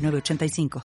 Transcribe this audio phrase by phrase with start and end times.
[0.00, 0.89] 906985.